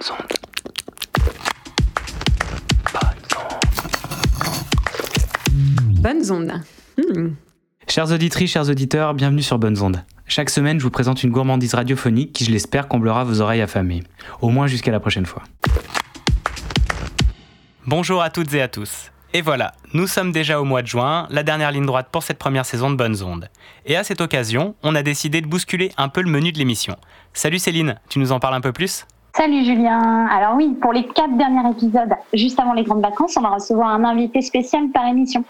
[0.00, 0.32] Bonnes ondes.
[6.00, 6.62] Bonnes ondes.
[6.96, 7.34] Hmm.
[7.86, 10.02] Chères auditrices, chers auditeurs, bienvenue sur Bonnes Ondes.
[10.26, 14.02] Chaque semaine, je vous présente une gourmandise radiophonique qui, je l'espère, comblera vos oreilles affamées.
[14.40, 15.42] Au moins jusqu'à la prochaine fois.
[17.86, 19.10] Bonjour à toutes et à tous.
[19.34, 22.38] Et voilà, nous sommes déjà au mois de juin, la dernière ligne droite pour cette
[22.38, 23.50] première saison de Bonnes Ondes.
[23.84, 26.96] Et à cette occasion, on a décidé de bousculer un peu le menu de l'émission.
[27.34, 29.04] Salut Céline, tu nous en parles un peu plus?
[29.36, 30.26] Salut Julien.
[30.26, 33.88] Alors oui, pour les quatre derniers épisodes, juste avant les grandes vacances, on va recevoir
[33.88, 35.44] un invité spécial par émission.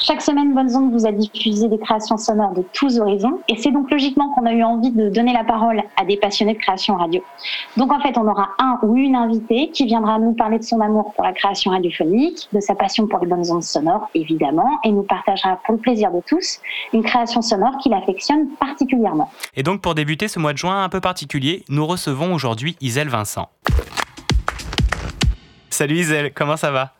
[0.00, 3.70] Chaque semaine, Bonnes Ondes vous a diffusé des créations sonores de tous horizons, et c'est
[3.70, 6.96] donc logiquement qu'on a eu envie de donner la parole à des passionnés de création
[6.96, 7.22] radio.
[7.76, 10.80] Donc en fait, on aura un ou une invitée qui viendra nous parler de son
[10.80, 14.90] amour pour la création radiophonique, de sa passion pour les bonnes ondes sonores, évidemment, et
[14.90, 16.60] nous partagera pour le plaisir de tous
[16.92, 19.30] une création sonore qu'il affectionne particulièrement.
[19.54, 23.08] Et donc pour débuter ce mois de juin un peu particulier, nous recevons aujourd'hui Iselle
[23.08, 23.48] Vincent.
[25.70, 26.97] Salut Iselle, comment ça va?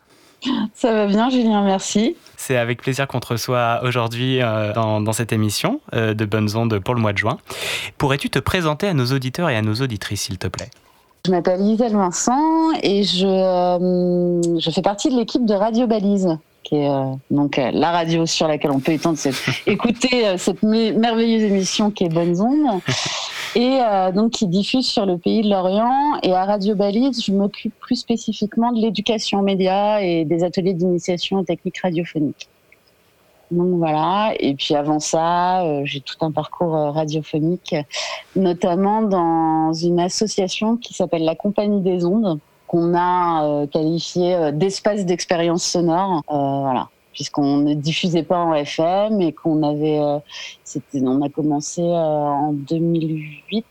[0.73, 2.15] Ça va bien, Julien, merci.
[2.37, 6.55] C'est avec plaisir qu'on te reçoit aujourd'hui euh, dans, dans cette émission euh, de Bonnes
[6.55, 7.37] Ondes pour le mois de juin.
[7.97, 10.69] Pourrais-tu te présenter à nos auditeurs et à nos auditrices, s'il te plaît?
[11.25, 16.37] Je m'appelle Iselle Vincent et je, euh, je fais partie de l'équipe de Radio Balise,
[16.63, 19.35] qui est euh, donc euh, la radio sur laquelle on peut étendre cette,
[19.67, 22.81] écouter euh, cette merveilleuse émission qui est Bonnes Ondes,
[23.55, 23.79] et
[24.13, 26.19] donc qui diffuse sur le pays de l'Orient.
[26.21, 30.73] Et à Radio Balise, je m'occupe plus spécifiquement de l'éducation aux médias et des ateliers
[30.73, 32.47] d'initiation aux techniques radiophoniques.
[33.49, 37.75] Donc voilà, et puis avant ça, j'ai tout un parcours radiophonique,
[38.35, 44.51] notamment dans une association qui s'appelle la Compagnie des Ondes, qu'on a euh, qualifié euh,
[44.51, 49.99] d'espace d'expérience sonore, euh, voilà, puisqu'on ne diffusait pas en FM et qu'on avait,
[50.63, 53.65] c'était, on a commencé en 2008,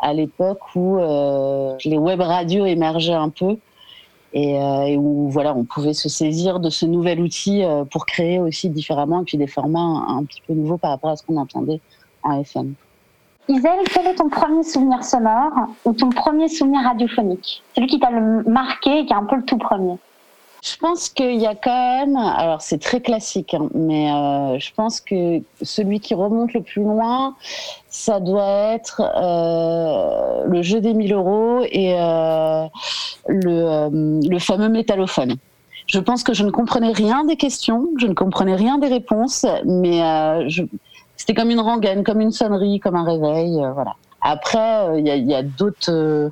[0.00, 3.56] à l'époque où les web radios émergeaient un peu
[4.34, 9.22] et, où voilà, on pouvait se saisir de ce nouvel outil pour créer aussi différemment
[9.22, 11.80] et puis des formats un, un petit peu nouveaux par rapport à ce qu'on entendait
[12.22, 12.74] en FM.
[13.48, 15.52] Iselle, quel est ton premier souvenir sonore
[15.84, 17.62] ou ton premier souvenir radiophonique?
[17.74, 19.96] Celui qui t'a le marqué et qui est un peu le tout premier.
[20.62, 24.72] Je pense qu'il y a quand même, alors c'est très classique, hein, mais euh, je
[24.74, 27.34] pense que celui qui remonte le plus loin,
[27.90, 32.64] ça doit être euh, le jeu des 1000 euros et euh,
[33.28, 35.34] le, le fameux métallophone.
[35.86, 39.44] Je pense que je ne comprenais rien des questions, je ne comprenais rien des réponses,
[39.66, 39.98] mais
[40.48, 40.62] je-
[41.26, 43.94] c'était comme une rengaine, comme une sonnerie, comme un réveil, euh, voilà.
[44.20, 46.28] Après, euh, il y a, il y a d'autres euh,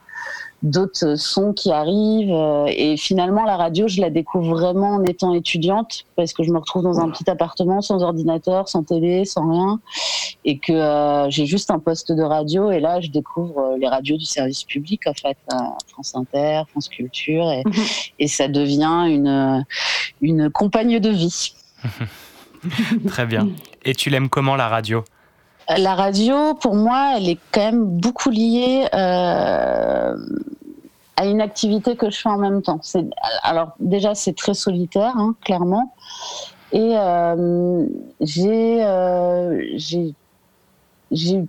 [0.62, 2.32] d'autres sons qui arrivent
[2.68, 6.58] et finalement la radio je la découvre vraiment en étant étudiante parce que je me
[6.58, 9.80] retrouve dans un petit appartement sans ordinateur sans télé sans rien
[10.44, 14.16] et que euh, j'ai juste un poste de radio et là je découvre les radios
[14.16, 15.36] du service public en fait
[15.88, 17.72] France Inter France Culture et, Mhm.
[18.20, 19.64] et ça devient une
[20.20, 21.54] une compagne de vie
[23.08, 23.48] Très bien.
[23.84, 25.04] Et tu l'aimes comment la radio?
[25.68, 30.16] La radio, pour moi, elle est quand même beaucoup liée euh,
[31.16, 32.80] à une activité que je fais en même temps.
[33.42, 35.94] Alors déjà, c'est très solitaire, hein, clairement.
[36.72, 37.86] Et euh,
[38.20, 40.14] j'ai, euh, j'ai,
[41.10, 41.44] j'ai,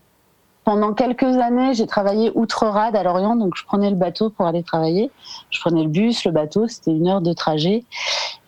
[0.63, 4.63] pendant quelques années, j'ai travaillé outre-rade à Lorient, donc je prenais le bateau pour aller
[4.63, 5.11] travailler.
[5.49, 7.83] Je prenais le bus, le bateau, c'était une heure de trajet.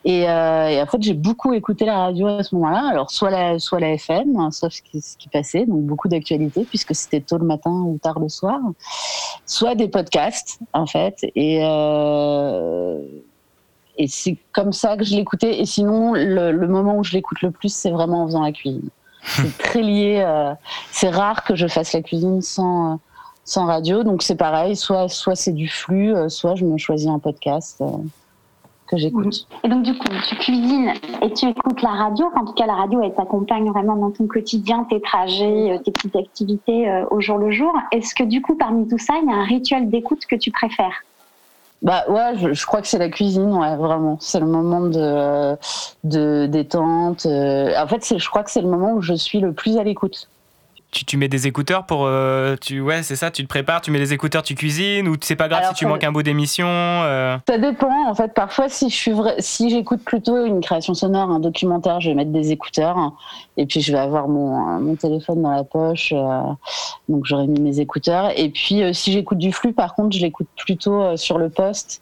[0.07, 2.89] Et, euh, et en fait, j'ai beaucoup écouté la radio à ce moment-là.
[2.91, 6.07] Alors, soit la, soit la FM, hein, sauf ce qui, ce qui passait, donc beaucoup
[6.07, 8.59] d'actualités, puisque c'était tôt le matin ou tard le soir.
[9.47, 11.25] Soit des podcasts, en fait.
[11.35, 13.01] Et, euh,
[13.97, 15.59] et c'est comme ça que je l'écoutais.
[15.59, 18.51] Et sinon, le, le moment où je l'écoute le plus, c'est vraiment en faisant la
[18.51, 18.89] cuisine.
[19.23, 20.23] C'est très lié.
[20.23, 20.53] euh,
[20.91, 22.99] c'est rare que je fasse la cuisine sans,
[23.43, 24.03] sans radio.
[24.03, 24.75] Donc, c'est pareil.
[24.75, 27.81] Soit, soit c'est du flux, soit je me choisis un podcast
[28.87, 29.47] que j'écoute.
[29.63, 32.25] Et donc du coup, tu cuisines et tu écoutes la radio.
[32.35, 35.91] En tout cas, la radio, elle t'accompagne vraiment dans ton quotidien, tes trajets, euh, tes
[35.91, 37.73] petites activités euh, au jour le jour.
[37.91, 40.51] Est-ce que du coup, parmi tout ça, il y a un rituel d'écoute que tu
[40.51, 41.03] préfères?
[41.81, 44.17] Bah ouais, je, je crois que c'est la cuisine, ouais, vraiment.
[44.19, 45.55] C'est le moment de,
[46.03, 47.25] de détente.
[47.25, 47.73] euh.
[47.77, 50.29] En fait, je crois que c'est le moment où je suis le plus à l'écoute.
[50.91, 52.05] Tu, tu mets des écouteurs pour.
[52.05, 55.15] euh, tu, ouais, c'est ça, tu te prépares, tu mets des écouteurs, tu cuisines, ou
[55.21, 58.33] c'est pas grave Alors, si tu manques un bout d'émission euh, Ça dépend, en fait.
[58.33, 62.15] Parfois, si je suis vrai, si j'écoute plutôt une création sonore, un documentaire, je vais
[62.15, 63.13] mettre des écouteurs, hein,
[63.57, 66.41] et puis je vais avoir mon, mon téléphone dans la poche, euh,
[67.09, 68.31] donc j'aurais mis mes écouteurs.
[68.39, 71.49] Et puis, euh, si j'écoute du flux, par contre, je l'écoute plutôt euh, sur le
[71.49, 72.01] poste,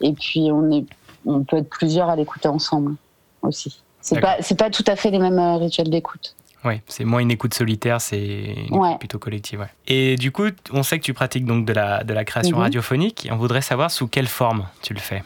[0.00, 0.84] et puis on est,
[1.26, 2.96] on peut être plusieurs à l'écouter ensemble
[3.42, 3.80] aussi.
[4.00, 6.34] C'est pas, pas tout à fait les mêmes euh, rituels d'écoute.
[6.64, 9.66] Oui, c'est moins une écoute solitaire, c'est une écoute plutôt collective.
[9.88, 12.62] Et du coup, on sait que tu pratiques donc de la, de la création mhm.
[12.62, 13.26] radiophonique.
[13.26, 15.22] Et on voudrait savoir sous quelle forme tu le fais.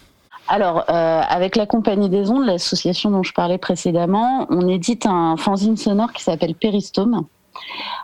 [0.49, 5.37] Alors, euh, avec la Compagnie des Ondes, l'association dont je parlais précédemment, on édite un
[5.37, 7.27] fanzine sonore qui s'appelle Péristome.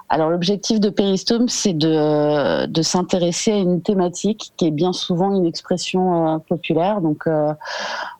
[0.08, 5.46] Alors l'objectif de Péristome, c'est de, s'intéresser à une thématique qui est bien souvent une
[5.46, 7.00] expression euh, populaire.
[7.00, 7.52] Donc euh,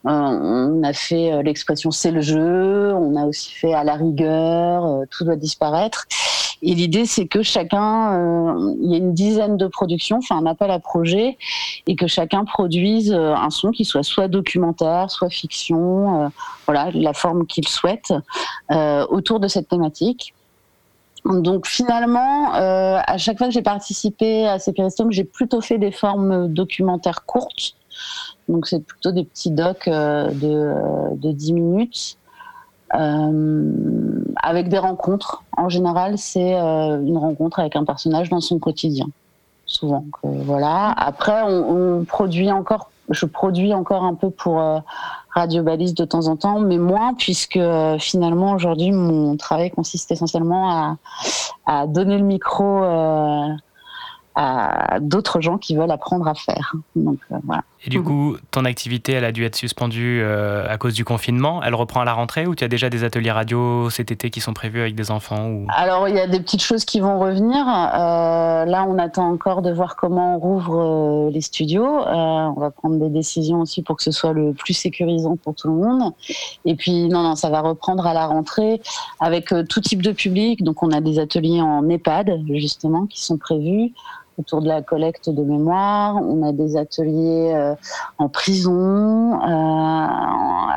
[0.04, 5.24] on a fait l'expression c'est le jeu, on a aussi fait à la rigueur, tout
[5.24, 6.06] doit disparaître.
[6.62, 10.46] Et l'idée, c'est que chacun, euh, il y a une dizaine de productions, enfin un
[10.46, 11.36] appel à projet,
[11.88, 16.28] et que chacun produise euh, un son qui soit soit documentaire, soit fiction, euh,
[16.66, 18.12] voilà, la forme qu'il souhaite,
[19.10, 20.34] autour de cette thématique.
[21.24, 25.92] Donc finalement, à chaque fois que j'ai participé à ces péristomes, j'ai plutôt fait des
[25.92, 27.74] formes documentaires courtes.
[28.48, 32.16] Donc c'est plutôt des petits docs de, de 10 minutes.
[32.94, 33.72] Euh,
[34.42, 35.42] avec des rencontres.
[35.56, 39.06] En général, c'est euh, une rencontre avec un personnage dans son quotidien,
[39.64, 40.04] souvent.
[40.22, 40.92] voilà.
[40.96, 44.78] Après, on, produit encore, je produis encore un peu pour euh,
[45.34, 47.58] Radio Balise de temps en temps, mais moins puisque
[47.98, 50.96] finalement aujourd'hui mon travail consiste essentiellement
[51.66, 52.82] à, donner le micro
[54.34, 56.74] à d'autres gens qui veulent apprendre à faire.
[56.96, 57.64] Donc, euh, voilà.
[57.84, 61.62] Et du coup, ton activité, elle a dû être suspendue euh, à cause du confinement.
[61.64, 64.40] Elle reprend à la rentrée ou tu as déjà des ateliers radio cet été qui
[64.40, 65.66] sont prévus avec des enfants ou...
[65.76, 67.66] Alors, il y a des petites choses qui vont revenir.
[67.66, 71.84] Euh, là, on attend encore de voir comment on rouvre les studios.
[71.84, 75.68] on va prendre des décisions aussi pour que ce soit le plus sécurisant pour tout
[75.68, 76.12] le monde.
[76.64, 78.80] Et puis, non, non, ça va reprendre à la rentrée
[79.18, 80.62] avec tout type de public.
[80.62, 83.92] Donc, on a des ateliers en EHPAD, justement, qui sont prévus
[84.42, 86.16] autour de la collecte de mémoire.
[86.16, 87.74] On a des ateliers euh,
[88.18, 90.06] en prison euh,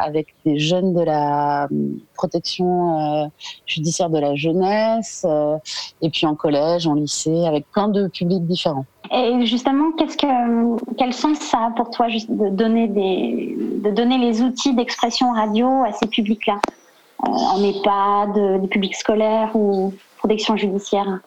[0.07, 1.67] avec des jeunes de la
[2.13, 3.25] protection euh,
[3.65, 5.25] judiciaire de la jeunesse,
[6.01, 8.85] et puis en collège, en lycée, avec plein de publics différents.
[9.11, 14.17] Et justement, qu'est-ce que, quel sens ça a pour toi de donner des, de donner
[14.17, 16.59] les outils d'expression radio à ces publics-là,
[17.19, 21.19] en EHPAD, des publics scolaires ou protection judiciaire?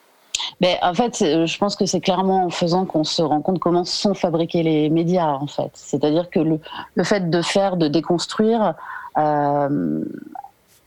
[0.60, 3.84] Mais en fait, je pense que c'est clairement en faisant qu'on se rend compte comment
[3.84, 5.70] sont fabriqués les médias, en fait.
[5.74, 6.60] C'est-à-dire que le,
[6.94, 8.74] le, fait de faire, de déconstruire,
[9.16, 10.04] euh,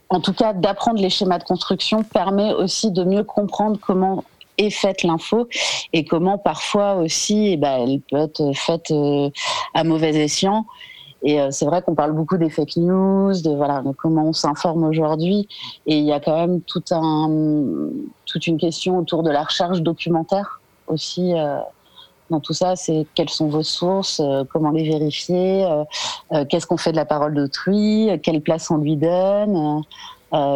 [0.10, 4.24] en tout cas d'apprendre les schémas de construction, permet aussi de mieux comprendre comment
[4.58, 5.48] est faite l'info
[5.94, 9.30] et comment parfois aussi eh ben, elle peut être faite euh,
[9.74, 10.66] à mauvais escient
[11.24, 14.34] et euh, c'est vrai qu'on parle beaucoup des fake news, de voilà, de comment on
[14.34, 15.48] s'informe aujourd'hui.
[15.86, 21.34] Et il y a quand même toute une question autour de la recherche documentaire aussi.
[21.34, 21.58] Euh,
[22.30, 25.68] dans tout ça, c'est quelles sont vos sources, euh, comment les vérifier,
[26.50, 29.84] qu'est-ce qu'on fait de la parole d'autrui, quelle place on lui donne,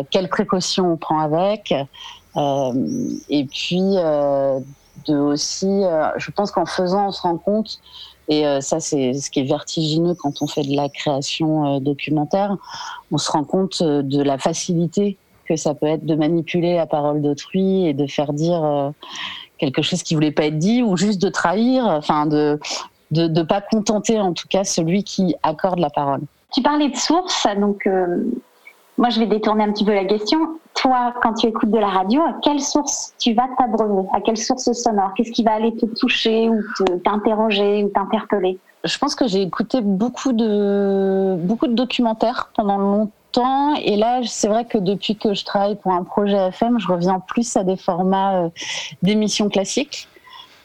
[0.10, 1.74] quelles précautions on prend avec.
[1.74, 3.96] et puis
[5.08, 5.82] de aussi,
[6.16, 7.82] je pense qu'en faisant, on se rend compte
[8.28, 11.80] et euh, ça, c'est ce qui est vertigineux quand on fait de la création euh,
[11.80, 12.58] documentaire.
[13.12, 16.88] On se rend compte euh, de la facilité que ça peut être de manipuler la
[16.88, 18.92] parole d'autrui et de faire dire
[19.60, 22.60] quelque chose qui voulait pas être dit ou juste de trahir, enfin de
[23.12, 26.22] de ne pas contenter en tout cas celui qui accorde la parole.
[26.52, 27.88] Tu parlais de sources, donc
[28.98, 31.88] moi je vais détourner un petit peu la question toi, quand tu écoutes de la
[31.88, 35.14] radio, à quelle source tu vas t'abreuver À quelle source sonore?
[35.16, 36.62] Qu'est-ce qui va aller te toucher ou
[37.04, 38.60] t'interroger ou t'interpeller?
[38.84, 43.74] Je pense que j'ai écouté beaucoup de, beaucoup de documentaires pendant longtemps.
[43.76, 47.20] Et là, c'est vrai que depuis que je travaille pour un projet FM, je reviens
[47.20, 48.50] plus à des formats euh,
[49.02, 50.08] d'émissions classiques.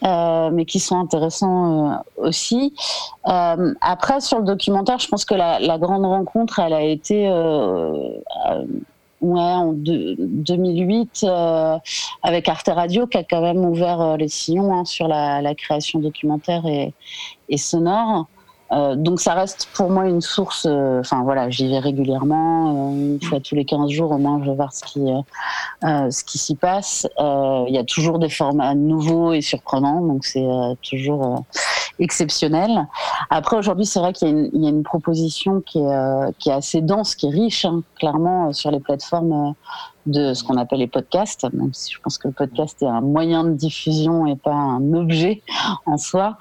[0.03, 2.73] Euh, mais qui sont intéressants euh, aussi.
[3.23, 7.27] après, sur le documentaire, je pense que la, grande rencontre, elle a été
[9.21, 11.77] en 2008 euh,
[12.23, 15.99] avec Arte Radio qui a quand même ouvert euh, les sillons hein, sur la, création
[15.99, 18.27] documentaire et sonore.
[18.71, 20.65] Euh, donc ça reste pour moi une source.
[20.69, 24.39] Euh, enfin voilà, j'y vais régulièrement, euh, une fois tous les 15 jours au moins,
[24.43, 25.01] je vais voir ce qui
[25.83, 27.07] ce qui s'y passe.
[27.19, 30.47] Il y a toujours des formats nouveaux et surprenants, donc c'est
[30.89, 31.43] toujours
[31.99, 32.87] exceptionnel.
[33.29, 37.31] Après, aujourd'hui, c'est vrai qu'il y, a une proposition qui est, assez dense, qui est
[37.31, 39.53] riche, hein, clairement, sur les plateformes
[40.05, 43.01] de ce qu'on appelle les podcasts, même si je pense que le podcast est un
[43.01, 45.41] moyen de diffusion et pas un objet
[45.85, 46.37] en soi.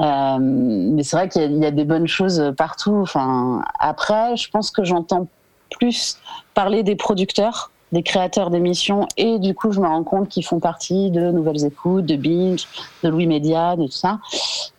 [0.00, 2.96] Euh, mais c'est vrai qu'il y, a des bonnes choses partout.
[3.02, 5.28] Enfin, après, je pense que j'entends
[5.70, 6.18] plus
[6.54, 10.58] parler des producteurs des créateurs d'émissions et du coup je me rends compte qu'ils font
[10.58, 12.66] partie de Nouvelles Écoutes, de Binge,
[13.02, 14.18] de Louis Média, de tout ça.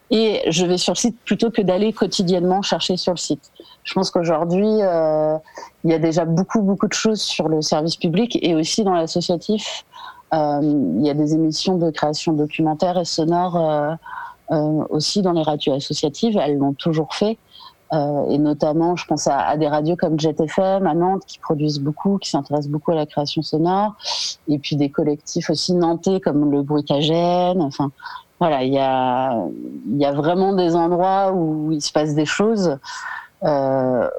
[0.10, 3.51] et je vais sur le site plutôt que d'aller quotidiennement chercher sur le site.
[3.84, 5.38] Je pense qu'aujourd'hui, euh,
[5.84, 8.93] il y a déjà beaucoup, beaucoup de choses sur le service public et aussi dans
[8.93, 9.86] l'associatif.
[10.34, 10.60] Euh,
[10.98, 13.98] il y a des émissions de création documentaire et sonore
[14.90, 16.38] aussi dans les radios associatives.
[16.38, 17.38] Elles l'ont toujours fait.
[17.94, 21.80] Euh, et notamment, je pense à, des radios comme Jet FM à Nantes qui produisent
[21.80, 23.94] beaucoup, qui s'intéressent beaucoup à la création sonore,
[24.48, 27.62] et puis des collectifs aussi nantais comme le Bruitagène.
[27.62, 27.92] Enfin,
[28.40, 29.46] voilà, il y a,
[29.92, 32.78] il y a vraiment des endroits où il se passe des choses.
[33.44, 34.10] Euh,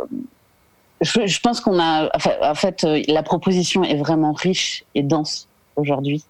[1.00, 2.11] je, je, pense qu'on a,
[2.43, 6.25] en fait, la proposition est vraiment riche et dense aujourd'hui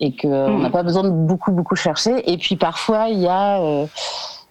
[0.00, 0.72] et qu'on n'a mmh.
[0.72, 2.30] pas besoin de beaucoup beaucoup chercher.
[2.30, 3.86] Et puis parfois il y a euh,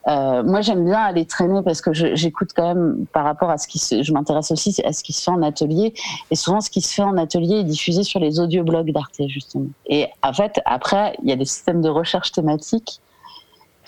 [0.07, 3.67] euh, moi, j'aime bien aller traîner parce que j'écoute quand même par rapport à ce
[3.67, 5.93] qui se, je m'intéresse aussi à ce qui se fait en atelier.
[6.31, 9.67] Et souvent, ce qui se fait en atelier est diffusé sur les audioblogs d'Arte, justement.
[9.87, 13.01] Et en fait, après, il y a des systèmes de recherche thématique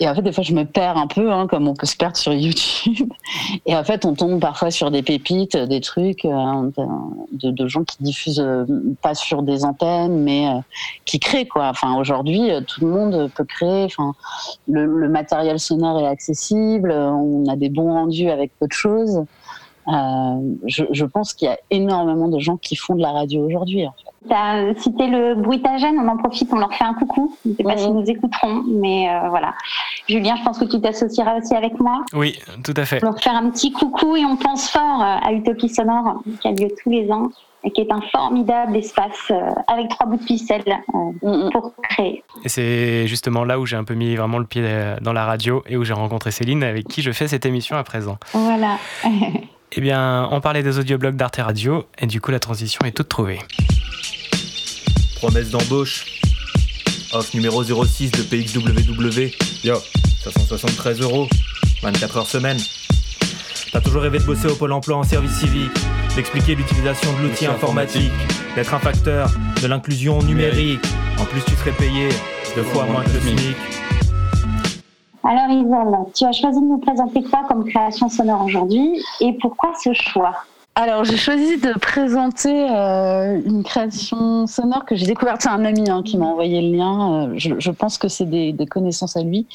[0.00, 1.96] et en fait, des fois, je me perds un peu, hein, comme on peut se
[1.96, 3.12] perdre sur YouTube.
[3.66, 6.70] Et en fait, on tombe parfois sur des pépites, des trucs euh,
[7.32, 8.64] de, gens qui diffusent euh,
[9.02, 10.60] pas sur des antennes, mais euh,
[11.04, 11.68] qui créent quoi.
[11.68, 13.84] Enfin, aujourd'hui, tout le monde peut créer.
[13.84, 14.14] Enfin,
[14.66, 16.90] le, matériel sonore est accessible.
[16.90, 19.24] On a des bons rendus avec peu de choses.
[19.86, 23.86] Je, je, pense qu'il y a énormément de gens qui font de la radio aujourd'hui.
[23.86, 24.11] En fait.
[24.28, 27.36] Tu as cité le bruitagène, on en profite, on leur fait un coucou.
[27.44, 29.54] Je ne sais pas s'ils nous écouteront, mais euh, voilà.
[30.08, 32.04] Julien, je pense que tu t'associeras aussi avec moi.
[32.12, 32.98] Oui, tout à fait.
[33.02, 36.48] On leur faire un petit coucou et on pense fort euh, à Utopie Sonore, qui
[36.48, 37.28] a lieu tous les ans
[37.64, 42.24] et qui est un formidable espace euh, avec trois bouts de ficelle euh, pour créer.
[42.44, 44.64] Et c'est justement là où j'ai un peu mis vraiment le pied
[45.00, 47.84] dans la radio et où j'ai rencontré Céline avec qui je fais cette émission à
[47.84, 48.18] présent.
[48.32, 48.78] Voilà.
[49.74, 53.08] eh bien, on parlait des audioblogs d'Arte Radio et du coup la transition est toute
[53.08, 53.38] trouvée.
[55.16, 56.04] Promesse d'embauche.
[57.12, 59.30] Offre numéro 06 de PXWW.
[59.64, 59.76] Yo,
[60.24, 61.28] 573 euros.
[61.82, 62.58] 24 heures semaine.
[63.72, 65.72] T'as toujours rêvé de bosser au Pôle emploi en service civique,
[66.14, 68.12] d'expliquer l'utilisation de l'outil informatique,
[68.54, 69.30] d'être un facteur
[69.62, 70.84] de l'inclusion numérique.
[71.18, 72.10] En plus, tu serais payé
[72.54, 73.81] deux fois moins que le SMIC.
[75.24, 79.72] Alors Isabelle, tu as choisi de nous présenter quoi comme création sonore aujourd'hui et pourquoi
[79.82, 80.34] ce choix?
[80.74, 85.42] Alors, j'ai choisi de présenter euh, une création sonore que j'ai découverte.
[85.42, 87.28] C'est un ami hein, qui m'a envoyé le lien.
[87.28, 89.46] Euh, je, pense que c'est des, connaissances à lui.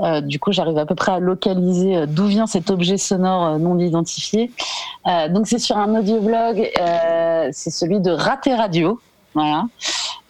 [0.00, 3.78] Euh, du coup, j'arrive à peu près à localiser d'où vient cet objet sonore non
[3.78, 4.50] identifié.
[5.30, 6.70] donc, c'est sur un audioblog.
[7.52, 9.00] c'est celui de Raté Radio.
[9.32, 9.64] Voilà.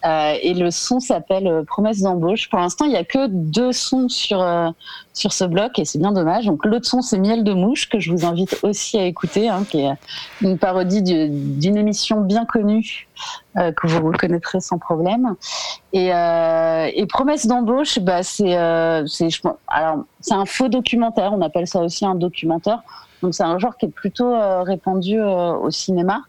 [0.05, 2.49] Euh, et le son s'appelle euh, Promesse d'embauche.
[2.49, 4.69] Pour l'instant, il n'y a que deux sons sur, euh,
[5.13, 6.47] sur ce bloc et c'est bien dommage.
[6.47, 9.65] Donc l'autre son, c'est Miel de mouche que je vous invite aussi à écouter, hein,
[9.69, 9.93] qui est
[10.41, 13.09] une parodie d'une émission bien connue
[13.57, 15.35] euh, que vous reconnaîtrez sans problème.
[15.93, 21.33] Et, euh, et Promesse d'embauche, bah, c'est alors c'est un faux documentaire.
[21.33, 22.83] On appelle ça aussi un documentaire.
[23.23, 26.21] Donc c'est un genre qui est plutôt répandu au cinéma.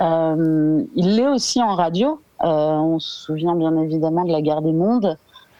[0.00, 2.20] il l'est aussi en radio.
[2.42, 5.16] Euh, on se souvient bien évidemment de la guerre des mondes,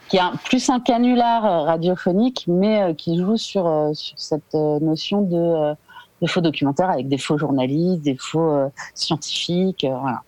[0.09, 5.23] qui est plus un canular euh, radiophonique, mais euh, qui joue sur, sur cette notion
[5.23, 5.75] de,
[6.23, 9.87] de, faux documentaires avec des faux journalistes, des faux scientifiques.
[9.88, 10.23] voilà.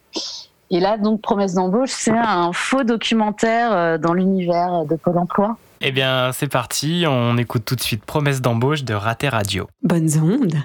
[0.71, 5.57] Et là, donc, Promesse d'embauche, c'est un faux documentaire dans l'univers de Pôle emploi.
[5.81, 9.69] Eh bien, c'est parti, on écoute tout de suite Promesse d'embauche de Raté Radio.
[9.83, 10.57] Bonnes ondes.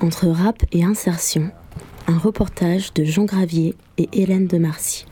[0.00, 1.50] Entre rap et insertion,
[2.06, 5.06] un reportage de Jean Gravier et Hélène de Marcy.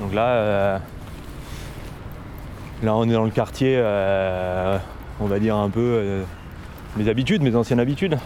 [0.00, 0.78] Donc là, euh,
[2.82, 4.78] là on est dans le quartier, euh,
[5.20, 6.24] on va dire un peu euh,
[6.96, 8.18] mes habitudes, mes anciennes habitudes.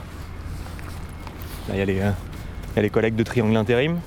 [1.68, 2.14] Là il y, y, a
[2.76, 3.98] les collègues de Triangle Intérim.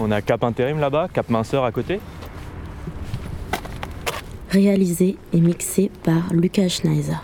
[0.00, 2.00] On a Cap Intérim là-bas, Cap Minceur à côté.
[4.50, 7.16] Réalisé et mixé par Lucas Schneiser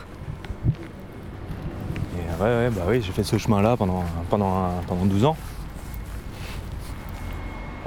[2.45, 5.37] ouais, bah oui, j'ai fait ce chemin-là pendant, pendant, pendant 12 ans.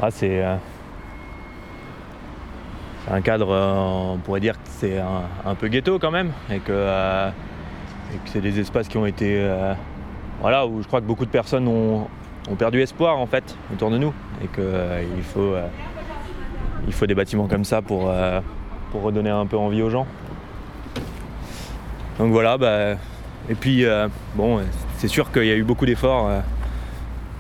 [0.02, 0.56] Ah, c'est euh,
[3.10, 6.72] un cadre, euh, on pourrait dire que c'est un, peu ghetto quand même, et que,
[6.72, 7.30] euh,
[8.12, 9.44] que c'est des espaces qui ont été.
[10.40, 12.08] voilà, où je crois que beaucoup de personnes ont,
[12.50, 15.56] ont perdu espoir en fait autour de nous, et qu'il faut,
[16.92, 18.14] faut des bâtiments comme ça pour,
[18.92, 20.06] pour redonner un peu envie aux gens.
[22.20, 22.98] Donc voilà, bah,
[23.50, 24.60] et puis, euh, bon,
[24.98, 26.40] c'est sûr qu'il y a eu beaucoup d'efforts euh,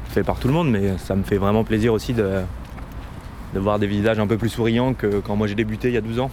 [0.09, 2.41] faits par tout le monde, mais ça me fait vraiment plaisir aussi de,
[3.53, 5.97] de voir des visages un peu plus souriants que quand moi j'ai débuté il y
[5.97, 6.31] a 12 ans.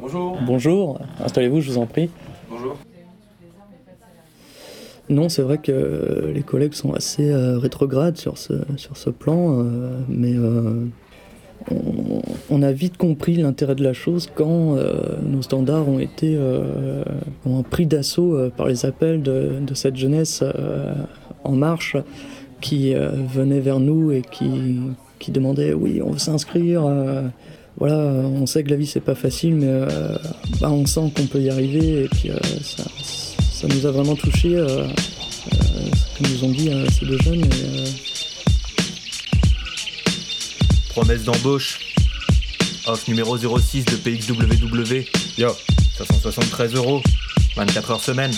[0.00, 0.38] Bonjour.
[0.40, 2.10] Bonjour, installez-vous, je vous en prie.
[2.50, 2.76] Bonjour.
[5.10, 9.64] Non, c'est vrai que les collègues sont assez rétrogrades sur ce, sur ce plan,
[10.08, 10.34] mais
[12.50, 14.76] on, a vite compris l'intérêt de la chose quand
[15.22, 16.38] nos standards ont été
[17.70, 20.42] pris d'assaut par les appels de, cette jeunesse
[21.44, 21.96] en marche
[22.60, 26.84] qui venait vers nous et qui, demandait oui, on veut s'inscrire.
[26.86, 27.22] Euh,
[27.78, 30.16] voilà, on sait que la vie c'est pas facile, mais euh,
[30.60, 32.04] bah, on sent qu'on peut y arriver.
[32.04, 37.44] Et puis euh, ça, nous a vraiment touché, que nous ont dit ces deux jeunes.
[40.98, 41.78] Promesse d'embauche.
[42.86, 45.04] Offre numéro 06 de PXWW.
[45.38, 45.50] Yo,
[45.96, 47.00] 573 euros.
[47.54, 48.32] 24 heures semaine.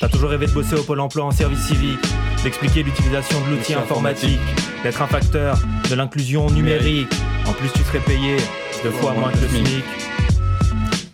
[0.00, 2.00] T'as toujours rêvé de bosser au Pôle emploi en service civique,
[2.42, 4.40] d'expliquer l'utilisation de l'outil informatique
[4.82, 5.58] d'être un facteur
[5.90, 7.12] de l'inclusion numérique.
[7.46, 8.38] En plus, tu serais payé
[8.82, 9.84] deux fois moins que le SMIC.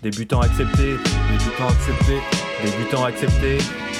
[0.04, 0.98] Débutant accepté,
[1.32, 2.14] débutant accepté,
[2.64, 3.58] débutant accepté.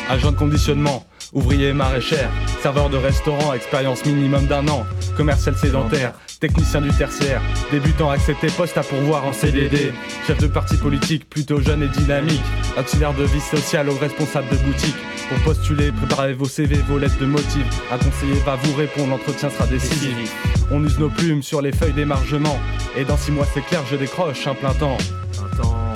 [0.09, 2.30] Agent de conditionnement, ouvrier maraîchère,
[2.62, 4.87] serveur de restaurant, expérience minimum d'un an,
[5.18, 9.92] commercial sédentaire, technicien du tertiaire, débutant accepté, poste à pourvoir en CDD,
[10.26, 12.40] chef de parti politique, plutôt jeune et dynamique,
[12.78, 14.94] auxiliaire de vie sociale au responsable de boutique,
[15.28, 17.82] pour postuler, préparez vos CV, vos lettres de motifs.
[17.90, 20.32] Un conseiller va vous répondre, l'entretien sera décisif.
[20.70, 22.56] On use nos plumes sur les feuilles d'émargement.
[22.96, 24.96] Et dans six mois, c'est clair, je décroche un plein temps.
[25.32, 25.94] Plein temps.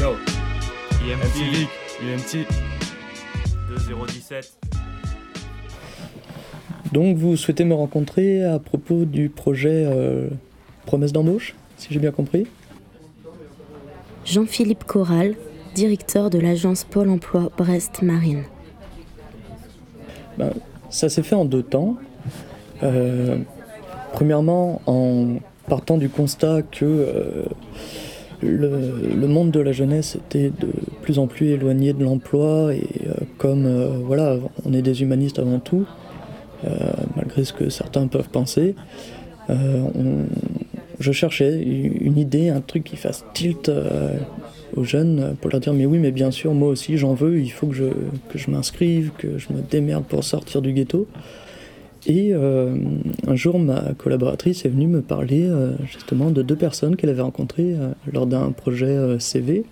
[0.00, 0.16] Yo.
[1.04, 1.68] IMT.
[2.02, 2.46] UMT.
[3.88, 4.81] 2017.
[6.90, 10.28] Donc vous souhaitez me rencontrer à propos du projet euh,
[10.86, 12.46] Promesse d'embauche, si j'ai bien compris?
[14.24, 15.34] Jean-Philippe Corral,
[15.74, 18.42] directeur de l'agence Pôle Emploi Brest Marine.
[20.38, 20.50] Ben,
[20.90, 21.96] ça s'est fait en deux temps.
[22.82, 23.38] Euh,
[24.12, 25.36] premièrement, en
[25.68, 27.44] partant du constat que euh,
[28.42, 30.68] le, monde de la jeunesse était de
[31.02, 33.66] plus en plus éloigné de l'emploi et euh, comme
[34.04, 35.86] voilà, on est des humanistes avant tout,
[37.16, 38.74] malgré ce que certains peuvent penser,
[39.48, 43.70] je cherchais une idée, un truc qui fasse tilt
[44.76, 47.50] aux jeunes pour leur dire mais oui mais bien sûr moi aussi j'en veux, il
[47.50, 47.84] faut que je,
[48.30, 51.06] que je m'inscrive, que je me démerde pour sortir du ghetto.
[52.06, 52.74] Et euh,
[53.28, 57.22] un jour ma collaboratrice est venue me parler euh, justement de deux personnes qu'elle avait
[57.22, 59.64] rencontrées euh, lors d'un projet CV.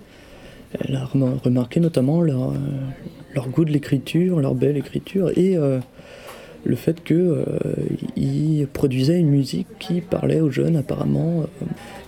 [0.78, 2.52] Elle a remarqué notamment leur,
[3.34, 5.56] leur goût de l'écriture, leur belle écriture et
[6.64, 11.46] le fait qu'ils produisaient une musique qui parlait aux jeunes apparemment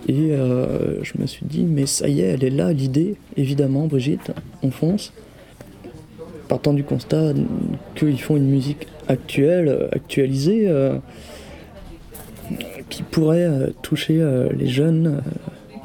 [0.08, 3.86] et euh, je me suis dit, mais ça y est, elle est là, l'idée, évidemment,
[3.86, 5.12] Brigitte, on fonce.
[6.48, 7.34] Partant du constat
[7.94, 10.98] qu'ils font une musique actuelle, actualisée, euh,
[12.88, 14.20] qui pourrait euh, toucher
[14.56, 15.22] les jeunes,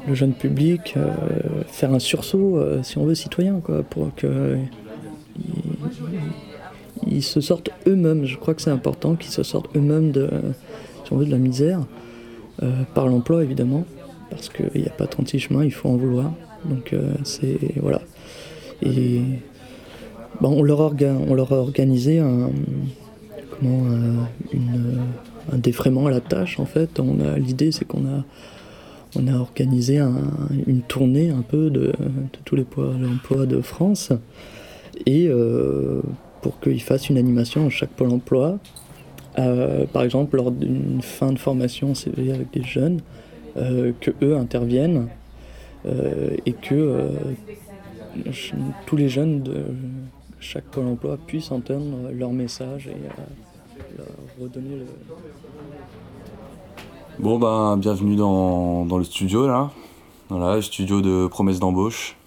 [0.08, 0.96] le jeune public,
[1.68, 4.28] faire un sursaut, si on veut, citoyen, quoi, pour qu'ils
[7.10, 8.24] ils se sortent eux-mêmes.
[8.24, 10.28] Je crois que c'est important qu'ils se sortent eux-mêmes de,
[11.06, 11.80] si de la misère,
[12.94, 13.84] par l'emploi évidemment
[14.30, 16.32] parce qu'il n'y a pas 36 chemins, il faut en vouloir.
[16.64, 18.00] Donc euh, c'est voilà.
[18.82, 19.22] Et
[20.40, 22.50] on, leur on leur a organisé un,
[23.50, 24.54] comment, euh,
[25.52, 27.00] un défraiement à la tâche en fait.
[27.00, 28.24] On a l'idée c'est qu'on a
[29.16, 29.98] on a organisé
[30.66, 31.92] une tournée un peu de,
[32.44, 32.66] tous les
[33.10, 34.12] emplois de France
[35.06, 36.02] et euh,
[36.42, 38.58] pour qu'ils fassent une animation à chaque pôle emploi.
[39.92, 43.00] par exemple, lors d'une fin de formation CV avec des jeunes,
[43.58, 45.08] euh, que eux interviennent
[45.86, 47.10] euh, et que euh,
[48.86, 49.64] tous les jeunes de
[50.38, 52.96] chaque pôle emploi puissent entendre leur message et
[53.96, 54.06] leur
[54.40, 54.86] redonner le.
[57.18, 59.70] Bon ben bienvenue dans, dans, le studio là.
[60.28, 62.17] Voilà, le studio de promesse d'embauche.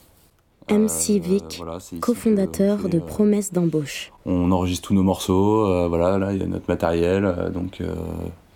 [0.71, 1.61] MC Vic,
[1.99, 4.11] cofondateur de Promesse d'embauche.
[4.25, 7.81] On enregistre tous nos morceaux, voilà, là il y a notre matériel, donc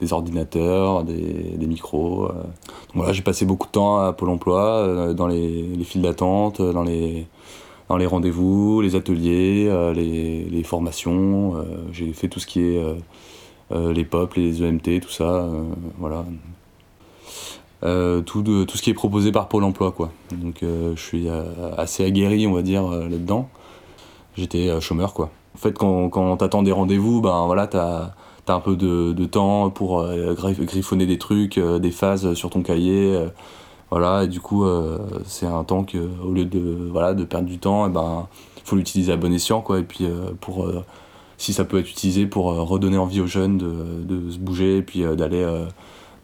[0.02, 2.26] des ordinateurs, des, micros.
[2.26, 2.44] Euh.
[2.94, 6.62] voilà, j'ai passé beaucoup de temps à Pôle Emploi, euh, dans les, les files d'attente,
[6.62, 7.28] dans les,
[7.90, 11.56] dans les rendez-vous, les ateliers, euh, les, formations.
[11.92, 12.82] j'ai fait tout ce qui est
[13.72, 15.50] les POP, les EMT, tout ça.
[16.00, 16.26] voilà.
[17.82, 20.12] Tout, de, tout ce qui est proposé par Pôle Emploi, quoi.
[20.32, 21.28] Donc je suis
[21.78, 23.50] assez aguerri, on va dire, là-dedans.
[24.38, 25.30] J'étais chômeur, quoi.
[25.54, 28.14] En fait, quand, quand t'attends des rendez-vous, ben voilà, t'as
[28.46, 32.62] t'as un peu de, temps pour euh, griffonner des trucs, euh, des phases sur ton
[32.62, 33.16] cahier.
[33.16, 33.28] Euh,
[33.92, 34.66] voilà, et du coup,
[35.26, 38.28] c'est un temps que, au lieu de, voilà, de perdre du temps, il eh ben,
[38.64, 39.78] faut l'utiliser à bon escient, quoi.
[39.78, 40.08] Et puis,
[40.42, 40.68] pour,
[41.38, 44.82] si ça peut être utilisé pour redonner envie aux jeunes de, de se bouger et
[44.82, 45.46] puis d'aller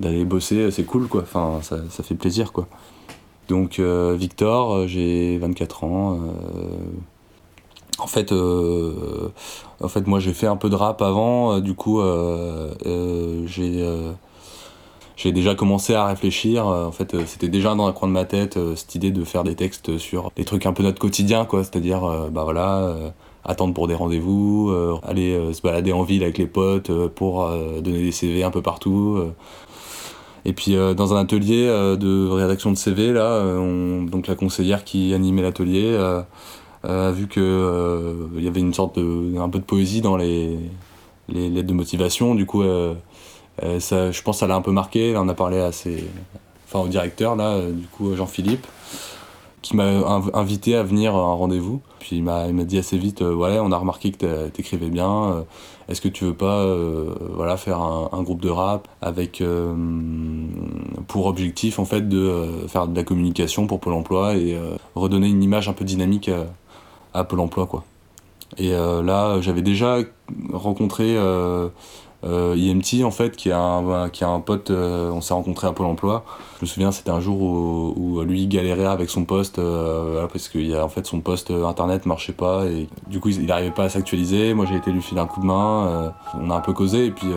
[0.02, 1.24] d'aller bosser, c'est cool, quoi.
[1.62, 2.68] Ça, fait plaisir, quoi.
[3.48, 6.20] Donc, Victor, j'ai 24 ans.
[8.00, 8.32] en fait,
[10.08, 12.02] moi j'ai fait un peu de rap avant, du coup
[15.18, 16.66] j'ai déjà commencé à réfléchir.
[16.66, 19.56] En fait, c'était déjà dans un coin de ma tête cette idée de faire des
[19.56, 21.48] textes sur des trucs un peu notre quotidien.
[21.52, 22.96] C'est-à-dire, bah voilà,
[23.44, 27.48] attendre pour des rendez-vous, aller se balader en ville avec les potes pour
[27.82, 29.20] donner des CV un peu partout.
[30.46, 33.44] Et puis dans un atelier de rédaction de CV, là,
[34.08, 35.96] donc la conseillère qui animait l'atelier
[36.84, 40.02] euh, a vu que euh, il y avait une sorte de un peu de poésie
[40.02, 40.58] dans les,
[41.30, 42.36] lettres de motivation.
[42.36, 42.96] Du coup, euh,
[43.80, 45.14] ça, je pense que ça l'a un peu marqué.
[45.14, 48.66] Là, on a parlé enfin, au directeur, là, du coup, Jean-Philippe,
[49.62, 49.86] qui m'a
[50.34, 51.82] invité à venir à un rendez-vous.
[52.00, 55.46] Puis il m'a dit assez vite, voilà, on a remarqué que t'écrivais bien.
[55.92, 56.66] Est-ce que tu veux pas,
[57.36, 59.44] voilà, faire un, groupe de rap avec
[61.08, 64.58] pour objectif en fait de faire de la communication pour Pôle Emploi et
[64.96, 66.30] redonner une image un peu dynamique
[67.14, 67.68] à Pôle emploi.
[68.58, 70.00] Et euh, là, j'avais déjà
[70.52, 71.16] rencontré
[72.24, 75.68] euh, euh, IMT, en fait, qui est un, qui a un pote, on s'est rencontré
[75.68, 76.24] à Pôle emploi.
[76.60, 80.60] Je me souviens, c'était un jour où, où, lui galérait avec son poste, parce que
[80.60, 83.86] y a, en fait, son poste internet marchait pas, et du coup, il n'arrivait pas
[83.86, 84.54] à s'actualiser.
[84.54, 87.12] Moi, j'ai été lui filer un coup de main, on a un peu causé, et
[87.12, 87.28] puis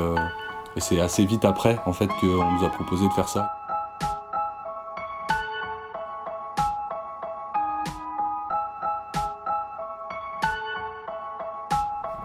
[0.79, 3.64] c'est assez vite après, en fait, qu'on nous a proposé de faire ça.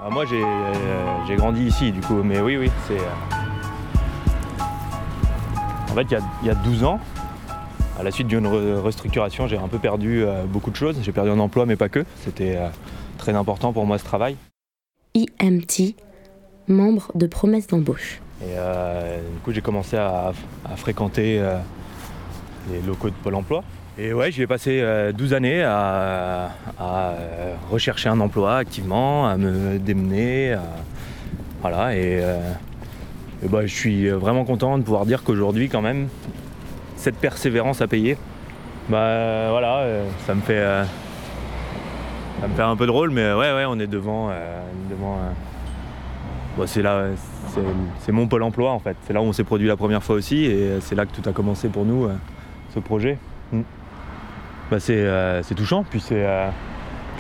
[0.08, 2.98] Moi euh, j'ai grandi ici du coup, mais oui, oui, c'est.
[2.98, 3.10] Euh,
[5.92, 6.08] en fait,
[6.42, 7.00] il y, a, 12 ans,
[8.00, 10.98] à la suite d'une restructuration, j'ai un peu perdu euh, beaucoup de choses.
[11.02, 12.06] J'ai perdu un emploi, mais pas que.
[12.24, 12.58] C'était
[13.18, 14.38] très important pour moi ce travail.
[15.16, 15.96] IMT,
[16.68, 18.22] membre de promesse d'embauche.
[18.44, 18.54] Et
[19.34, 20.32] du coup, j'ai commencé à
[20.78, 21.44] fréquenter
[22.72, 23.64] les locaux de Pôle emploi.
[24.02, 24.82] Et ouais, j'y ai passé
[25.14, 30.56] 12 euh, années à, euh, rechercher un emploi activement, à me démener.
[31.62, 32.40] voilà, et, euh,
[33.50, 36.08] bah, je suis vraiment content de pouvoir dire qu'aujourd'hui, quand même,
[36.96, 38.16] cette persévérance a payé.
[38.88, 39.86] Bah voilà,
[40.26, 40.64] ça me fait.
[42.40, 44.30] ça me fait un peu drôle, mais ouais, ouais, on est devant.
[44.90, 45.18] devant
[46.58, 47.08] bah, c'est là,
[48.00, 48.96] c'est mon pôle emploi en fait.
[49.06, 51.28] C'est là où on s'est produit la première fois aussi, et c'est là que tout
[51.30, 52.08] a commencé pour nous,
[52.74, 53.18] ce projet.
[53.52, 53.62] Mm.
[54.70, 55.84] Bah, euh, c'est touchant.
[55.90, 56.50] Puis euh,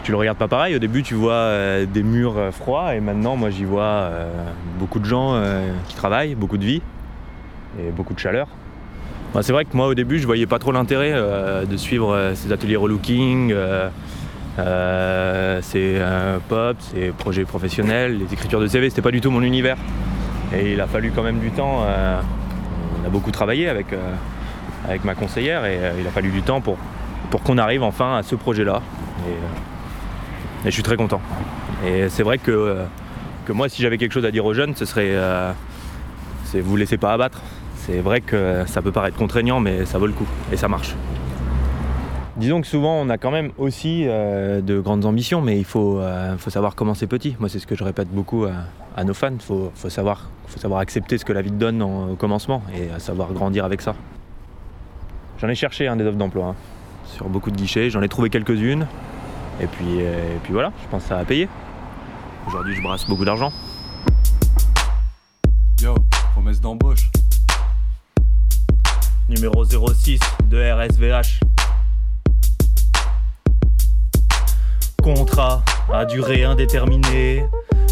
[0.03, 0.75] tu le regardes pas pareil.
[0.75, 4.12] Au début, tu vois euh, des murs froids et maintenant, moi, j'y vois
[4.77, 5.41] beaucoup de gens
[5.88, 6.81] qui travaillent, beaucoup de vie
[7.79, 8.47] et beaucoup de chaleur.
[9.33, 11.13] Bah, c'est vrai que moi, au début, je voyais pas trop l'intérêt
[11.65, 13.53] de suivre ces ateliers relooking,
[14.57, 16.01] ces
[16.47, 18.89] pop, ces projets professionnels, les écritures de CV.
[18.89, 19.77] C'était pas du tout mon univers.
[20.55, 21.83] Et il a fallu quand même du temps.
[23.01, 23.88] on a beaucoup travaillé avec
[25.03, 26.77] ma conseillère et il a fallu du temps pour
[27.30, 28.82] pour qu'on arrive enfin à ce projet-là.
[29.28, 31.22] Euh, et, je suis très content.
[31.86, 32.86] Et c'est vrai que, euh,
[33.46, 35.52] que moi, si j'avais quelque chose à dire aux jeunes, ce serait euh,
[36.46, 37.42] c'est vous laissez pas abattre.
[37.76, 40.96] C'est vrai que ça peut paraître contraignant, mais ça vaut le coup et ça marche.
[42.38, 46.00] Disons que souvent on a quand même aussi de grandes ambitions, mais il faut,
[46.38, 47.36] faut savoir commencer petit.
[47.39, 48.46] Moi c'est ce que je répète beaucoup
[48.96, 49.32] à, nos fans.
[49.34, 52.62] Il faut, faut, savoir, faut savoir accepter ce que la vie te donne au commencement
[52.76, 53.96] et savoir grandir avec ça.
[55.42, 56.48] J'en ai cherché un des offres d'emploi.
[56.48, 56.56] Hein
[57.10, 57.89] sur beaucoup de guichets.
[57.89, 58.88] J'en ai trouvé quelques-unes.
[59.62, 61.50] Et puis, euh, et puis voilà, je pense que ça a payé.
[62.48, 63.52] Aujourd'hui, je brasse beaucoup d'argent.
[65.82, 65.95] Yo,
[66.34, 67.10] promesse d'embauche.
[69.28, 70.19] Numéro 06
[70.50, 71.41] de RSVH.
[75.04, 77.45] Contrat à durée indéterminée.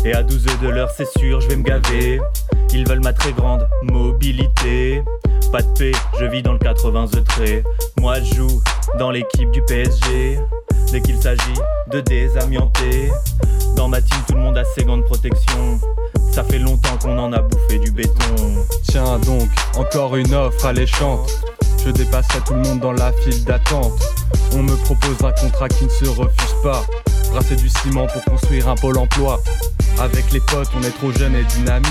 [0.06, 2.22] Et à 12 de l'heure, c'est sûr, je vais me gaver.
[2.72, 5.04] Ils veulent ma très grande mobilité.
[5.52, 7.64] Pas de paix, je vis dans le 80 trait.
[8.00, 8.62] Moi, je joue
[9.00, 10.40] dans l'équipe du PSG.
[10.92, 11.42] Dès qu'il s'agit
[11.92, 13.12] de désamianter,
[13.76, 15.80] dans ma team tout le monde a ses gants de protection.
[16.32, 18.36] Ça fait longtemps qu'on en a bouffé du béton.
[18.84, 21.30] Tiens donc, encore une offre alléchante.
[21.86, 23.94] Je dépasserai tout le monde dans la file d'attente.
[24.54, 26.86] On me propose un contrat qui ne se refuse pas.
[27.32, 29.40] Brasser du ciment pour construire un pôle emploi.
[30.00, 31.90] Avec les potes, on est trop jeune et dynamique.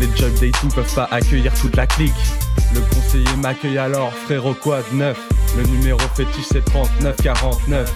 [0.00, 2.14] Les job dating peuvent pas accueillir toute la clique.
[2.74, 5.28] Le conseiller m'accueille alors, frérot de neuf?
[5.58, 7.92] Le numéro fétiche c'est 3949.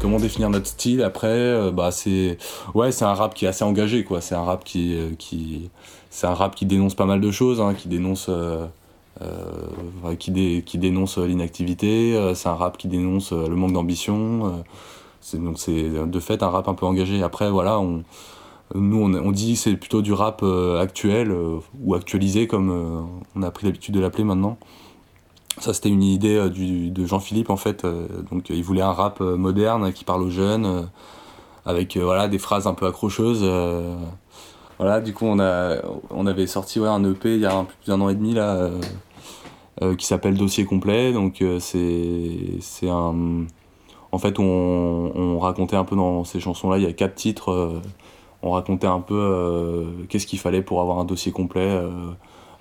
[0.00, 2.36] Comment définir notre style après euh, Bah c'est
[2.74, 4.20] ouais c'est un rap qui est assez engagé quoi.
[4.20, 5.70] C'est un rap qui euh, qui
[6.10, 8.66] c'est un rap qui dénonce pas mal de choses, hein, qui dénonce euh,
[10.18, 12.32] qui, qui dénonce l'inactivité.
[12.34, 14.62] c'est un rap qui dénonce le manque d'ambition.
[15.22, 17.22] C'est donc c'est de fait un rap un peu engagé.
[17.22, 18.04] Après voilà on
[18.74, 23.02] nous, on, on dit c'est plutôt du rap euh, actuel euh, ou actualisé, comme euh,
[23.36, 24.58] on a pris l'habitude de l'appeler maintenant.
[25.58, 27.84] Ça, c'était une idée de Jean-Philippe, en fait.
[28.30, 30.88] donc, il voulait un rap moderne qui parle aux jeunes,
[31.66, 33.44] avec voilà, des phrases un peu accrocheuses.
[34.78, 35.76] voilà, du coup, on, a,
[36.08, 38.32] on avait sorti ouais, un EP il y a un, plus d'un an et demi,
[38.32, 38.70] là,
[39.98, 41.12] qui s'appelle Dossier complet.
[41.12, 43.44] Donc, c'est un
[44.12, 47.80] en fait, on, racontait un peu dans ces chansons-là, il y a quatre titres, euh,
[48.42, 51.88] on racontait un peu euh, qu'est-ce qu'il fallait pour avoir un dossier complet, euh,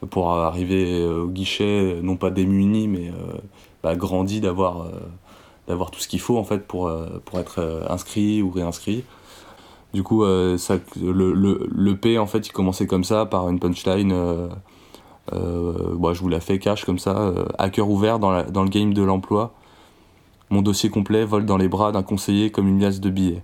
[0.10, 3.12] pour arriver au guichet, non pas démuni, mais
[3.84, 4.88] bah, grandi, d'avoir
[5.92, 6.90] tout ce qu'il faut en fait pour,
[7.38, 9.04] être inscrit ou réinscrit.
[9.94, 14.50] Du coup, le, P, en fait, il commençait comme ça, par une punchline.
[15.32, 19.04] Bah, je vous la fais cash comme ça, à cœur ouvert dans le game de
[19.04, 19.54] l'emploi.
[20.52, 23.42] Mon dossier complet vole dans les bras d'un conseiller comme une liasse de billets.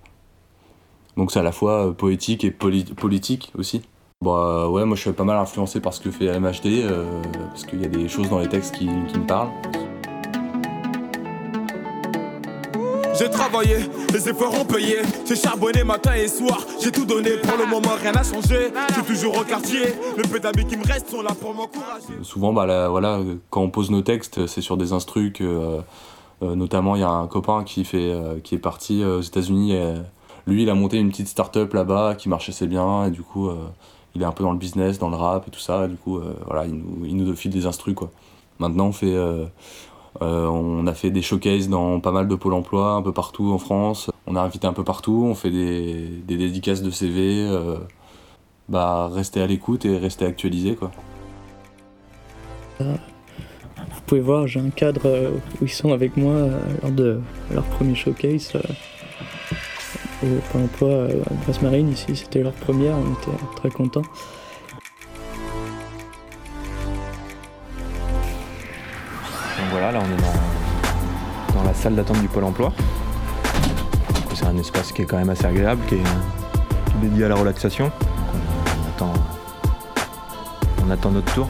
[1.16, 3.80] Donc c'est à la fois euh, poétique et politique aussi.
[4.22, 7.64] Bah ouais, moi je suis pas mal influencé par ce que fait MHD, euh, parce
[7.64, 9.48] qu'il y a des choses dans les textes qui, me parlent.
[13.18, 13.76] J'ai travaillé,
[14.12, 14.98] les efforts ont payé.
[15.26, 16.60] J'ai charbonné matin et soir.
[16.78, 18.68] J'ai tout donné, pour le moment rien n'a changé.
[18.90, 19.94] Je suis toujours au quartier.
[20.16, 22.22] Le peu d'amis qui me restent sont là pour m'encourager.
[22.22, 25.42] Souvent, bah, voilà, quand on pose nos textes, c'est sur des instrus que.
[25.42, 25.80] Euh,
[26.42, 29.74] notamment, il y a un copain qui, fait, euh, qui est parti euh, aux États-Unis.
[30.46, 33.06] lui, il a monté une petite start-up là-bas qui marchait assez bien.
[33.06, 33.50] Et du coup,
[34.14, 35.88] il est un peu dans le business, dans le rap et tout ça.
[35.88, 37.94] du coup, voilà, il nous, il nous des instrus.
[37.94, 38.10] Quoi.
[38.58, 38.90] Maintenant,
[40.20, 43.58] on a fait des showcases dans pas mal de pôles emploi, un peu partout en
[43.58, 44.10] France.
[44.26, 47.46] On a invité un peu partout, on fait des, des dédicaces de CV.
[48.68, 50.76] bah, rester à l'écoute et rester actualisé.
[50.76, 50.90] Quoi.
[54.08, 57.20] Vous pouvez voir, j'ai un cadre euh, où ils sont avec moi euh, lors de
[57.52, 58.60] leur premier showcase euh,
[60.22, 61.90] au Pôle emploi à Grasse Marine.
[61.90, 64.00] Ici, c'était leur première, on était très contents.
[64.00, 64.10] Donc
[69.72, 72.72] voilà, là on est dans, la salle d'attente du Pôle emploi.
[74.32, 77.92] C'est un espace qui est quand même assez agréable, qui est, dédié à la relaxation.
[80.82, 81.46] on attend notre tour.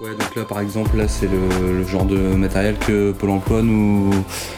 [0.00, 4.10] Donc là, par exemple, là, c'est le, genre de matériel que Pôle Emploi nous,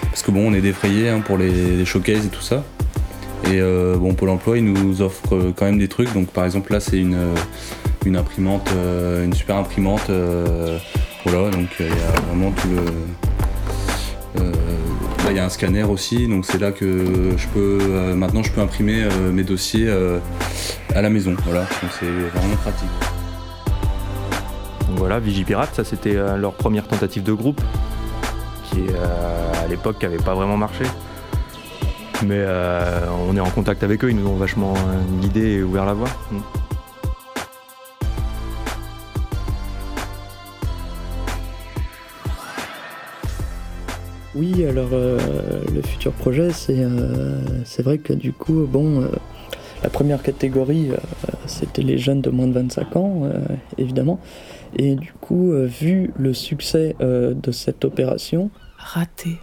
[0.03, 2.63] parce que bon, on est défrayé hein, pour les, showcases et tout ça.
[3.47, 6.13] Et euh, bon, Pôle Emploi, il nous offre quand même des trucs.
[6.15, 7.19] Donc par exemple, là, c'est une,
[8.07, 10.11] une imprimante, euh, une super imprimante.
[10.11, 10.79] Euh,
[11.27, 14.45] voilà, donc il y a vraiment tout le.
[15.25, 18.15] là, il y a un scanner aussi, donc c'est là que je peux.
[18.15, 19.91] maintenant, je peux imprimer mes dossiers
[20.95, 21.35] à la maison.
[21.45, 23.12] Voilà, donc c'est vraiment pratique
[25.03, 27.61] voilà, Vigipirate, ça c'était euh, leur première tentative de groupe,
[28.71, 30.85] qui euh, à l'époque n'avait pas vraiment marché.
[32.25, 34.75] Mais euh, on est en contact avec eux, ils nous ont vachement
[35.21, 36.09] guidés et ouvert la voie.
[36.31, 36.39] Mm.
[44.37, 49.11] Oui, alors le futur projet, c'est vrai que du coup, bon,
[49.83, 50.91] la première catégorie,
[51.47, 53.23] c'était les jeunes de moins de 25 ans,
[53.79, 54.21] évidemment.
[54.77, 59.39] Et du coup, euh, vu le succès euh, de cette opération, raté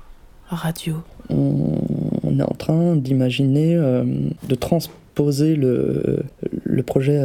[0.48, 0.96] radio,
[1.30, 4.04] on, est en train d'imaginer euh,
[4.48, 6.24] de transposer le,
[6.64, 7.22] le projet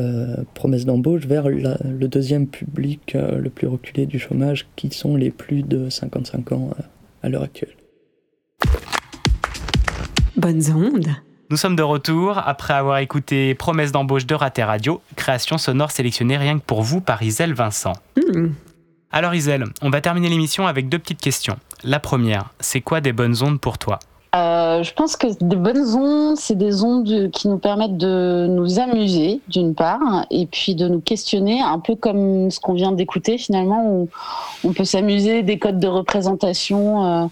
[0.52, 5.62] promesse d'embauche vers le deuxième public le plus reculé du chômage, qui sont les plus
[5.62, 6.70] de 55 ans
[7.22, 7.70] à l'heure actuelle.
[10.36, 11.14] Bonnes ondes
[11.50, 16.36] nous sommes de retour après avoir écouté Promesse d'embauche de Raté Radio, création sonore sélectionnée
[16.36, 17.92] rien que pour vous par Isel Vincent.
[18.16, 18.48] Hmm.
[19.12, 21.56] Alors Isel, on va terminer l'émission avec deux petites questions.
[21.82, 23.98] La première, c'est quoi des bonnes ondes pour toi?
[24.34, 28.80] Euh, je pense que des bonnes ondes, c'est des ondes qui nous permettent de nous
[28.80, 33.38] amuser, d'une part, et puis de nous questionner, un peu comme ce qu'on vient d'écouter
[33.38, 34.08] finalement, où
[34.64, 37.04] on peut s'amuser des codes de représentation.
[37.04, 37.26] Euh,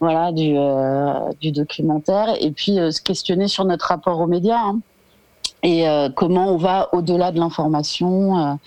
[0.00, 4.58] voilà, du, euh, du documentaire, et puis euh, se questionner sur notre rapport aux médias.
[4.58, 4.80] Hein.
[5.62, 8.58] et euh, comment on va au-delà de l'information.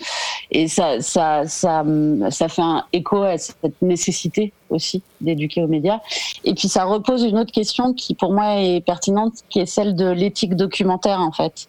[0.50, 1.84] et ça, ça, ça,
[2.30, 6.00] ça fait un écho à cette nécessité aussi d'éduquer aux médias.
[6.44, 9.94] Et puis ça repose une autre question qui pour moi est pertinente, qui est celle
[9.94, 11.68] de l'éthique documentaire en fait,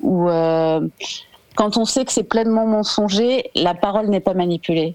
[0.00, 0.28] où
[1.56, 4.94] quand on sait que c'est pleinement mensonger, la parole n'est pas manipulée.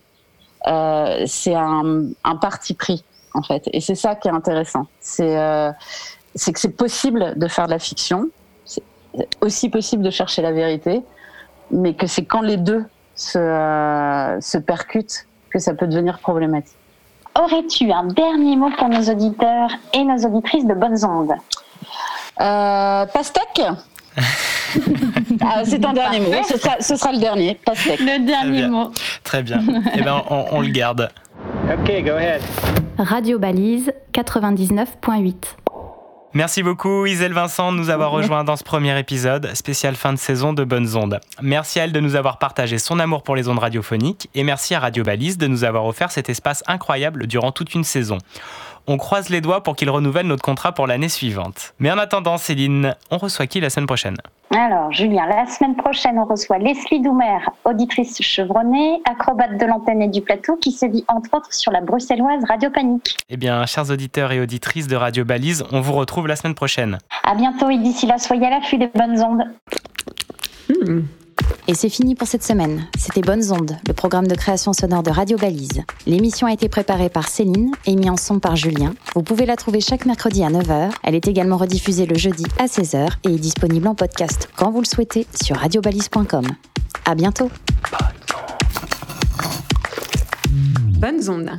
[0.65, 3.03] c'est un, un parti pris
[3.35, 3.63] en fait.
[3.73, 4.87] Et c'est ça qui est intéressant.
[4.99, 8.29] C'est euh, que c'est possible de faire de la fiction,
[8.65, 8.83] c'est
[9.41, 11.03] aussi possible de chercher la vérité,
[11.71, 16.75] mais que c'est quand les deux se, euh, se percutent que ça peut devenir problématique.
[17.37, 21.33] Aurais-tu un dernier mot pour nos auditeurs et nos auditrices de bonnes ondes?
[22.41, 23.61] Euh, Pastèque
[25.41, 26.31] Ah, c'est un dernier mot.
[26.47, 27.55] Ce sera, ce sera le dernier.
[27.65, 27.99] Pas sec.
[27.99, 28.91] Le dernier mot.
[29.23, 29.61] Très bien.
[29.95, 31.09] Eh ben, on, on le garde.
[31.81, 32.41] Okay, go ahead.
[32.97, 35.33] Radio Balise 99.8.
[36.33, 40.17] Merci beaucoup Iselle Vincent de nous avoir rejoint dans ce premier épisode, spécial fin de
[40.17, 41.19] saison de Bonnes Ondes.
[41.41, 44.75] Merci à elle de nous avoir partagé son amour pour les ondes radiophoniques et merci
[44.75, 48.17] à Radio Balise de nous avoir offert cet espace incroyable durant toute une saison.
[48.87, 51.73] On croise les doigts pour qu'il renouvelle notre contrat pour l'année suivante.
[51.79, 54.17] Mais en attendant, Céline, on reçoit qui la semaine prochaine?
[54.51, 60.07] Alors, Julien, la semaine prochaine, on reçoit Leslie Doumer, auditrice chevronnée, acrobate de l'antenne et
[60.07, 63.17] du plateau, qui sévit entre autres sur la bruxelloise Radio Panique.
[63.29, 66.99] Eh bien, chers auditeurs et auditrices de Radio Balise, on vous retrouve la semaine prochaine.
[67.23, 69.45] À bientôt et d'ici là, soyez à l'affût des bonnes ondes.
[71.67, 72.87] Et c'est fini pour cette semaine.
[72.95, 75.81] C'était Bonnes Ondes, le programme de création sonore de Radio Balise.
[76.05, 78.93] L'émission a été préparée par Céline et mise en son par Julien.
[79.15, 80.91] Vous pouvez la trouver chaque mercredi à 9h.
[81.01, 84.81] Elle est également rediffusée le jeudi à 16h et est disponible en podcast quand vous
[84.81, 86.45] le souhaitez sur radiobalise.com.
[87.05, 87.49] À bientôt.
[90.99, 91.51] Bonnes ondes.